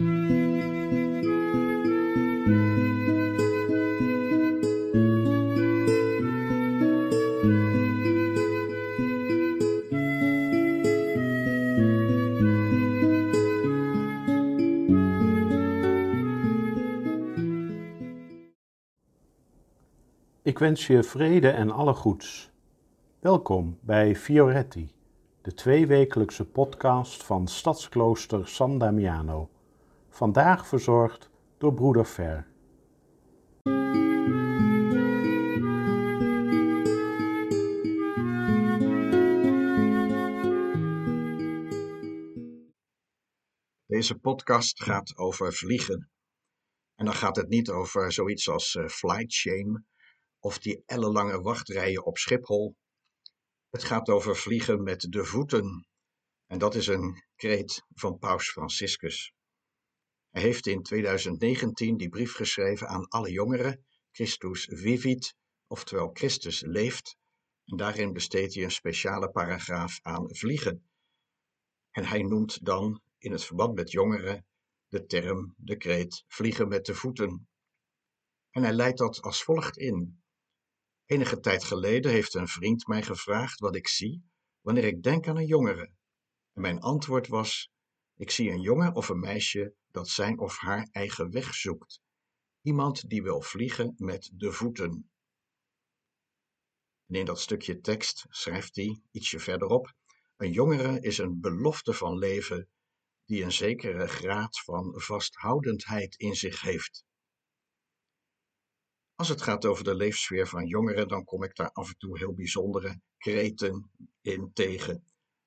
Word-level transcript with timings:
Ik 0.00 0.06
wens 20.58 20.86
je 20.86 21.02
vrede 21.02 21.48
en 21.48 21.70
alle 21.70 21.94
goeds. 21.94 22.50
Welkom 23.18 23.78
bij 23.80 24.16
Fioretti, 24.16 24.92
de 25.42 25.54
tweewekelijkse 25.54 26.44
podcast 26.44 27.22
van 27.22 27.48
Stadsklooster 27.48 28.48
San 28.48 28.78
Damiano. 28.78 29.48
Vandaag 30.10 30.66
verzorgd 30.66 31.30
door 31.58 31.74
broeder 31.74 32.06
Ver. 32.06 32.48
Deze 43.86 44.18
podcast 44.20 44.82
gaat 44.82 45.16
over 45.16 45.52
vliegen. 45.52 46.10
En 46.94 47.04
dan 47.04 47.14
gaat 47.14 47.36
het 47.36 47.48
niet 47.48 47.70
over 47.70 48.12
zoiets 48.12 48.48
als 48.48 48.74
uh, 48.74 48.86
flight 48.88 49.32
shame 49.32 49.84
of 50.38 50.58
die 50.58 50.82
ellenlange 50.86 51.40
wachtrijen 51.40 52.04
op 52.04 52.18
Schiphol. 52.18 52.76
Het 53.70 53.84
gaat 53.84 54.08
over 54.08 54.36
vliegen 54.36 54.82
met 54.82 55.00
de 55.00 55.24
voeten. 55.24 55.86
En 56.46 56.58
dat 56.58 56.74
is 56.74 56.86
een 56.86 57.24
kreet 57.36 57.84
van 57.94 58.18
Paus 58.18 58.50
Franciscus. 58.50 59.34
Hij 60.30 60.42
heeft 60.42 60.66
in 60.66 60.82
2019 60.82 61.96
die 61.96 62.08
brief 62.08 62.34
geschreven 62.34 62.88
aan 62.88 63.08
alle 63.08 63.30
jongeren, 63.30 63.84
Christus 64.10 64.68
vivit, 64.72 65.34
oftewel 65.66 66.10
Christus 66.12 66.60
leeft. 66.60 67.16
En 67.64 67.76
daarin 67.76 68.12
besteedt 68.12 68.54
hij 68.54 68.64
een 68.64 68.70
speciale 68.70 69.30
paragraaf 69.30 69.98
aan 70.02 70.34
vliegen. 70.34 70.90
En 71.90 72.04
hij 72.04 72.22
noemt 72.22 72.64
dan 72.64 73.02
in 73.18 73.32
het 73.32 73.44
verband 73.44 73.74
met 73.74 73.90
jongeren 73.90 74.46
de 74.88 75.06
term, 75.06 75.54
de 75.56 75.76
kreet, 75.76 76.24
vliegen 76.26 76.68
met 76.68 76.86
de 76.86 76.94
voeten. 76.94 77.48
En 78.50 78.62
hij 78.62 78.72
leidt 78.72 78.98
dat 78.98 79.22
als 79.22 79.42
volgt 79.42 79.76
in. 79.76 80.22
Enige 81.06 81.40
tijd 81.40 81.64
geleden 81.64 82.10
heeft 82.10 82.34
een 82.34 82.48
vriend 82.48 82.86
mij 82.86 83.02
gevraagd 83.02 83.60
wat 83.60 83.76
ik 83.76 83.88
zie 83.88 84.24
wanneer 84.60 84.84
ik 84.84 85.02
denk 85.02 85.28
aan 85.28 85.36
een 85.36 85.46
jongere. 85.46 85.92
En 86.52 86.60
mijn 86.60 86.80
antwoord 86.80 87.28
was: 87.28 87.70
ik 88.14 88.30
zie 88.30 88.50
een 88.50 88.60
jongen 88.60 88.94
of 88.94 89.08
een 89.08 89.20
meisje 89.20 89.74
dat 89.90 90.08
zijn 90.08 90.38
of 90.38 90.56
haar 90.56 90.88
eigen 90.92 91.30
weg 91.30 91.54
zoekt. 91.54 92.00
Iemand 92.62 93.08
die 93.08 93.22
wil 93.22 93.40
vliegen 93.40 93.94
met 93.96 94.30
de 94.34 94.52
voeten. 94.52 95.10
En 97.06 97.14
in 97.14 97.24
dat 97.24 97.40
stukje 97.40 97.80
tekst 97.80 98.26
schrijft 98.28 98.76
hij 98.76 99.02
ietsje 99.10 99.38
verderop: 99.38 99.92
Een 100.36 100.52
jongere 100.52 101.00
is 101.00 101.18
een 101.18 101.40
belofte 101.40 101.92
van 101.92 102.18
leven 102.18 102.68
die 103.24 103.42
een 103.44 103.52
zekere 103.52 104.06
graad 104.06 104.60
van 104.60 105.00
vasthoudendheid 105.00 106.16
in 106.16 106.34
zich 106.34 106.60
heeft. 106.60 107.04
Als 109.14 109.28
het 109.28 109.42
gaat 109.42 109.64
over 109.64 109.84
de 109.84 109.94
leefsfeer 109.94 110.46
van 110.46 110.66
jongeren, 110.66 111.08
dan 111.08 111.24
kom 111.24 111.42
ik 111.42 111.54
daar 111.54 111.70
af 111.70 111.88
en 111.88 111.98
toe 111.98 112.18
heel 112.18 112.34
bijzondere 112.34 113.00
kreten 113.18 113.90
in 114.20 114.50
tegen. 114.52 115.04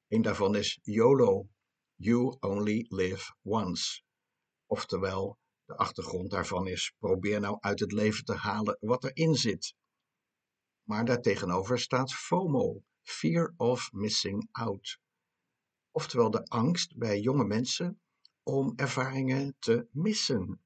Een 0.08 0.21
daarvan 0.21 0.55
is 0.55 0.80
YOLO, 0.81 1.47
You 1.95 2.38
Only 2.39 2.86
Live 2.89 3.33
Once. 3.41 4.02
Oftewel, 4.73 5.38
de 5.66 5.75
achtergrond 5.75 6.29
daarvan 6.29 6.67
is: 6.67 6.93
probeer 6.99 7.39
nou 7.39 7.57
uit 7.59 7.79
het 7.79 7.91
leven 7.91 8.25
te 8.25 8.33
halen 8.33 8.77
wat 8.80 9.03
erin 9.03 9.35
zit. 9.35 9.75
Maar 10.83 11.05
daartegenover 11.05 11.80
staat 11.80 12.13
FOMO, 12.13 12.83
Fear 13.02 13.53
of 13.58 13.92
Missing 13.92 14.48
Out. 14.52 14.99
Oftewel 15.92 16.31
de 16.31 16.45
angst 16.45 16.98
bij 16.98 17.20
jonge 17.20 17.43
mensen 17.45 18.02
om 18.43 18.73
ervaringen 18.75 19.55
te 19.59 19.87
missen. 19.92 20.61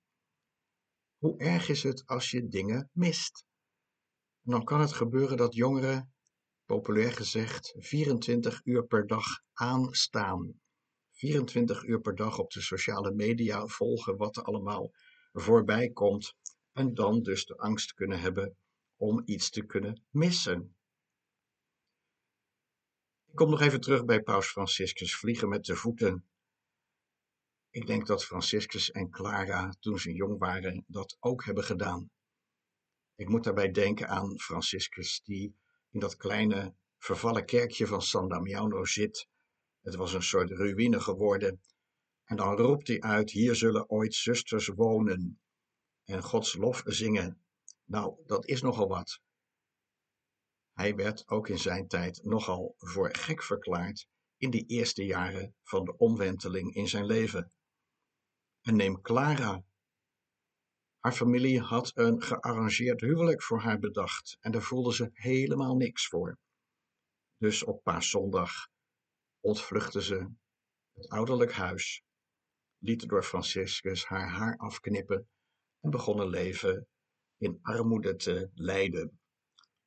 Hoe 1.17 1.37
erg 1.37 1.69
is 1.69 1.83
het 1.83 2.05
als 2.05 2.31
je 2.31 2.47
dingen 2.47 2.89
mist? 2.93 3.45
Dan 4.41 4.63
kan 4.63 4.79
het 4.79 4.93
gebeuren 4.93 5.37
dat 5.37 5.53
jongeren, 5.53 6.13
populair 6.65 7.11
gezegd, 7.11 7.73
24 7.77 8.61
uur 8.63 8.85
per 8.85 9.07
dag 9.07 9.25
aanstaan. 9.53 10.61
24 11.17 11.83
uur 11.83 12.01
per 12.01 12.15
dag 12.15 12.39
op 12.39 12.51
de 12.51 12.61
sociale 12.61 13.11
media 13.11 13.67
volgen 13.67 14.17
wat 14.17 14.37
er 14.37 14.43
allemaal 14.43 14.93
voorbij 15.33 15.89
komt. 15.89 16.35
En 16.71 16.93
dan 16.93 17.21
dus 17.23 17.45
de 17.45 17.57
angst 17.57 17.93
kunnen 17.93 18.19
hebben 18.19 18.57
om 18.95 19.21
iets 19.25 19.49
te 19.49 19.65
kunnen 19.65 20.03
missen. 20.09 20.75
Ik 23.25 23.35
kom 23.35 23.49
nog 23.49 23.61
even 23.61 23.81
terug 23.81 24.05
bij 24.05 24.21
Paus 24.21 24.47
Franciscus 24.47 25.15
vliegen 25.15 25.49
met 25.49 25.65
de 25.65 25.75
voeten. 25.75 26.25
Ik 27.69 27.87
denk 27.87 28.07
dat 28.07 28.25
Franciscus 28.25 28.91
en 28.91 29.09
Clara, 29.09 29.75
toen 29.79 29.99
ze 29.99 30.13
jong 30.13 30.37
waren, 30.37 30.83
dat 30.87 31.17
ook 31.19 31.45
hebben 31.45 31.63
gedaan. 31.63 32.11
Ik 33.15 33.29
moet 33.29 33.43
daarbij 33.43 33.71
denken 33.71 34.07
aan 34.07 34.39
Franciscus, 34.39 35.21
die 35.23 35.55
in 35.89 35.99
dat 35.99 36.15
kleine 36.15 36.75
vervallen 36.97 37.45
kerkje 37.45 37.87
van 37.87 38.01
San 38.01 38.27
Damiano 38.27 38.85
zit. 38.85 39.27
Het 39.87 39.95
was 39.95 40.13
een 40.13 40.23
soort 40.23 40.51
ruïne 40.51 40.99
geworden. 40.99 41.61
En 42.23 42.35
dan 42.35 42.55
roept 42.55 42.87
hij 42.87 43.01
uit: 43.01 43.31
Hier 43.31 43.55
zullen 43.55 43.89
ooit 43.89 44.13
zusters 44.13 44.67
wonen 44.67 45.39
en 46.03 46.23
Gods 46.23 46.55
lof 46.55 46.81
zingen. 46.85 47.45
Nou, 47.83 48.23
dat 48.25 48.45
is 48.45 48.61
nogal 48.61 48.87
wat. 48.87 49.19
Hij 50.73 50.95
werd 50.95 51.27
ook 51.27 51.47
in 51.47 51.59
zijn 51.59 51.87
tijd 51.87 52.23
nogal 52.23 52.73
voor 52.77 53.15
gek 53.15 53.43
verklaard 53.43 54.07
in 54.37 54.49
die 54.49 54.65
eerste 54.65 55.05
jaren 55.05 55.55
van 55.63 55.85
de 55.85 55.97
omwenteling 55.97 56.73
in 56.73 56.87
zijn 56.87 57.05
leven. 57.05 57.51
En 58.61 58.75
neem 58.75 59.01
Clara. 59.01 59.63
Haar 60.99 61.13
familie 61.13 61.61
had 61.61 61.91
een 61.97 62.21
gearrangeerd 62.21 63.01
huwelijk 63.01 63.43
voor 63.43 63.59
haar 63.59 63.79
bedacht 63.79 64.37
en 64.39 64.51
daar 64.51 64.61
voelde 64.61 64.93
ze 64.93 65.09
helemaal 65.13 65.75
niks 65.75 66.07
voor. 66.07 66.37
Dus 67.37 67.63
op 67.63 67.83
paaszondag 67.83 68.67
ontvluchtte 69.47 70.01
ze 70.01 70.29
het 70.93 71.09
ouderlijk 71.09 71.51
huis, 71.51 72.03
liet 72.77 73.09
door 73.09 73.23
Franciscus 73.23 74.05
haar 74.05 74.29
haar 74.29 74.57
afknippen 74.57 75.29
en 75.79 75.89
begon 75.89 76.19
een 76.19 76.29
leven 76.29 76.87
in 77.37 77.59
armoede 77.61 78.15
te 78.15 78.49
leiden. 78.53 79.19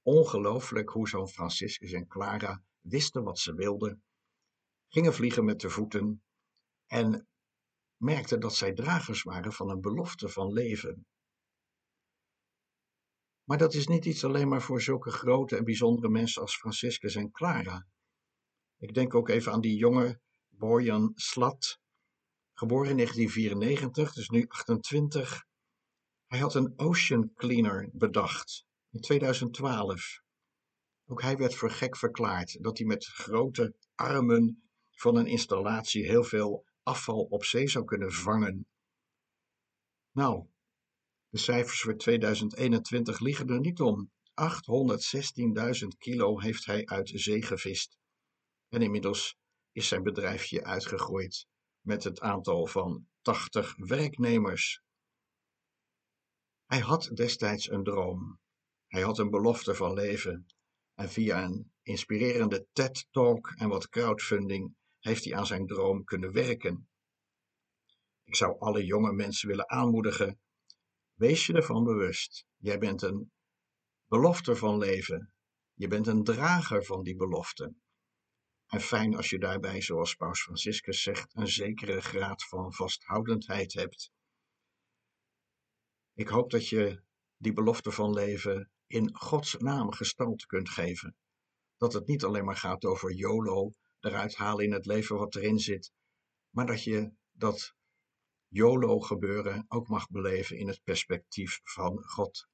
Ongelooflijk 0.03 0.91
hoe 0.91 1.09
zo'n 1.09 1.29
Franciscus 1.29 1.93
en 1.93 2.07
Clara 2.07 2.63
wisten 2.81 3.23
wat 3.23 3.39
ze 3.39 3.55
wilden, 3.55 4.03
gingen 4.89 5.15
vliegen 5.15 5.45
met 5.45 5.61
de 5.61 5.71
voeten 5.71 6.23
en 6.87 7.29
merkte 7.97 8.39
dat 8.39 8.55
zij 8.55 8.73
dragers 8.73 9.23
waren 9.23 9.53
van 9.53 9.71
een 9.71 9.81
belofte 9.81 10.29
van 10.29 10.53
leven. 10.53 11.07
Maar 13.45 13.59
dat 13.59 13.75
is 13.75 13.87
niet 13.87 14.05
iets 14.05 14.25
alleen 14.25 14.49
maar 14.49 14.63
voor 14.63 14.83
zulke 14.83 15.11
grote 15.11 15.57
en 15.57 15.65
bijzondere 15.65 16.09
mensen 16.09 16.43
als 16.43 16.57
Franciscus 16.57 17.15
en 17.15 17.31
Clara. 17.31 17.87
Ik 18.81 18.95
denk 18.95 19.15
ook 19.15 19.29
even 19.29 19.53
aan 19.53 19.61
die 19.61 19.77
jonge 19.77 20.21
Bojan 20.49 21.13
Slat, 21.15 21.79
geboren 22.53 22.91
in 22.91 22.97
1994, 22.97 24.13
dus 24.13 24.29
nu 24.29 24.45
28. 24.49 25.45
Hij 26.27 26.39
had 26.39 26.55
een 26.55 26.73
ocean 26.77 27.33
cleaner 27.35 27.89
bedacht 27.93 28.65
in 28.91 29.01
2012. 29.01 30.21
Ook 31.07 31.23
hij 31.23 31.37
werd 31.37 31.55
voor 31.55 31.71
gek 31.71 31.97
verklaard 31.97 32.63
dat 32.63 32.79
hij 32.79 32.87
met 32.87 33.05
grote 33.05 33.75
armen 33.95 34.71
van 34.91 35.17
een 35.17 35.27
installatie 35.27 36.05
heel 36.05 36.25
veel 36.25 36.65
afval 36.83 37.21
op 37.21 37.45
zee 37.45 37.69
zou 37.69 37.85
kunnen 37.85 38.13
vangen. 38.13 38.67
Nou, 40.13 40.47
de 41.29 41.39
cijfers 41.39 41.81
voor 41.81 41.97
2021 41.97 43.21
liggen 43.21 43.49
er 43.49 43.61
niet 43.61 43.81
om. 43.81 44.11
816.000 45.83 45.89
kilo 45.99 46.41
heeft 46.41 46.65
hij 46.65 46.87
uit 46.87 47.11
zee 47.15 47.43
gevist. 47.43 47.99
En 48.71 48.83
inmiddels 48.83 49.37
is 49.73 49.89
zijn 49.89 50.03
bedrijfje 50.03 50.65
uitgegroeid 50.65 51.47
met 51.81 52.05
het 52.05 52.21
aantal 52.21 52.67
van 52.67 53.09
80 53.21 53.77
werknemers. 53.77 54.83
Hij 56.67 56.81
had 56.81 57.11
destijds 57.15 57.71
een 57.71 57.85
droom. 57.85 58.41
Hij 58.87 59.03
had 59.03 59.19
een 59.19 59.31
belofte 59.31 59.75
van 59.75 59.93
leven. 59.93 60.47
En 60.95 61.11
via 61.11 61.45
een 61.45 61.73
inspirerende 61.83 62.67
TED-talk 62.73 63.53
en 63.57 63.69
wat 63.69 63.89
crowdfunding 63.89 64.77
heeft 64.99 65.25
hij 65.25 65.37
aan 65.37 65.47
zijn 65.47 65.67
droom 65.67 66.05
kunnen 66.05 66.33
werken. 66.33 66.89
Ik 68.25 68.37
zou 68.37 68.59
alle 68.59 68.85
jonge 68.85 69.13
mensen 69.13 69.49
willen 69.49 69.71
aanmoedigen. 69.71 70.41
Wees 71.15 71.47
je 71.47 71.53
ervan 71.53 71.85
bewust. 71.85 72.47
Jij 72.57 72.79
bent 72.79 73.03
een 73.03 73.33
belofte 74.07 74.57
van 74.57 74.79
leven. 74.79 75.33
Je 75.75 75.89
bent 75.89 76.07
een 76.07 76.25
drager 76.25 76.85
van 76.85 77.03
die 77.03 77.17
belofte. 77.17 77.75
En 78.71 78.81
fijn 78.81 79.17
als 79.17 79.31
je 79.31 79.39
daarbij, 79.39 79.81
zoals 79.81 80.15
Paus 80.15 80.43
Franciscus 80.43 81.03
zegt, 81.03 81.37
een 81.37 81.49
zekere 81.49 82.01
graad 82.01 82.45
van 82.45 82.73
vasthoudendheid 82.73 83.73
hebt. 83.73 84.13
Ik 86.15 86.29
hoop 86.29 86.51
dat 86.51 86.69
je 86.69 87.03
die 87.37 87.53
belofte 87.53 87.91
van 87.91 88.13
leven 88.13 88.71
in 88.87 89.17
Gods 89.17 89.57
naam 89.59 89.93
gestalte 89.93 90.47
kunt 90.47 90.69
geven. 90.69 91.17
Dat 91.77 91.93
het 91.93 92.07
niet 92.07 92.25
alleen 92.25 92.45
maar 92.45 92.57
gaat 92.57 92.85
over 92.85 93.13
YOLO, 93.13 93.73
eruit 94.01 94.35
halen 94.37 94.65
in 94.65 94.73
het 94.73 94.87
leven 94.87 95.17
wat 95.17 95.35
erin 95.35 95.59
zit, 95.59 95.93
maar 96.51 96.67
dat 96.67 96.85
je 96.85 97.13
dat 97.33 97.75
YOLO-gebeuren 98.49 99.65
ook 99.69 99.89
mag 99.89 100.09
beleven 100.09 100.57
in 100.59 100.69
het 100.69 100.83
perspectief 100.83 101.61
van 101.63 102.03
God. 102.03 102.49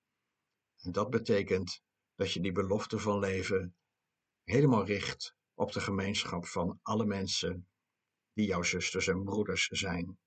En 0.77 0.93
dat 0.93 1.11
betekent 1.11 1.83
dat 2.15 2.33
je 2.33 2.41
die 2.41 2.53
belofte 2.53 2.99
van 2.99 3.19
leven 3.19 3.77
helemaal 4.45 4.85
richt 4.85 5.37
op 5.59 5.73
de 5.73 5.81
gemeenschap 5.81 6.47
van 6.47 6.79
alle 6.83 7.07
mensen 7.07 7.69
die 8.33 8.47
jouw 8.47 8.63
zusters 8.63 9.07
en 9.07 9.25
broeders 9.25 9.67
zijn. 9.67 10.19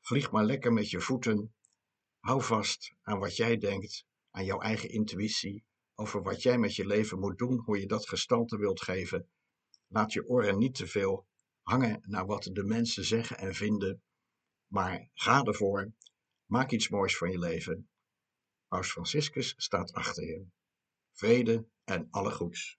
Vlieg 0.00 0.30
maar 0.30 0.44
lekker 0.44 0.72
met 0.72 0.90
je 0.90 1.00
voeten. 1.00 1.54
Hou 2.18 2.42
vast 2.42 2.94
aan 3.02 3.18
wat 3.18 3.36
jij 3.36 3.56
denkt, 3.56 4.06
aan 4.30 4.44
jouw 4.44 4.60
eigen 4.60 4.90
intuïtie, 4.90 5.64
over 5.94 6.22
wat 6.22 6.42
jij 6.42 6.58
met 6.58 6.74
je 6.74 6.86
leven 6.86 7.18
moet 7.18 7.38
doen, 7.38 7.58
hoe 7.58 7.80
je 7.80 7.86
dat 7.86 8.08
gestalte 8.08 8.56
wilt 8.56 8.82
geven. 8.82 9.30
Laat 9.86 10.12
je 10.12 10.28
oren 10.28 10.58
niet 10.58 10.74
te 10.74 10.86
veel 10.86 11.26
hangen 11.62 12.02
naar 12.06 12.26
wat 12.26 12.42
de 12.52 12.64
mensen 12.64 13.04
zeggen 13.04 13.38
en 13.38 13.54
vinden, 13.54 14.02
maar 14.72 15.10
ga 15.14 15.42
ervoor. 15.42 15.92
Maak 16.44 16.70
iets 16.70 16.88
moois 16.88 17.16
van 17.16 17.30
je 17.30 17.38
leven. 17.38 17.88
Paus 18.68 18.90
Franciscus 18.90 19.54
staat 19.56 19.92
achter 19.92 20.24
je. 20.24 20.46
Vrede 21.12 21.68
en 21.84 22.08
alle 22.10 22.30
goeds. 22.30 22.78